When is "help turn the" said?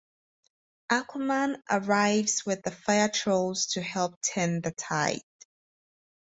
3.83-4.71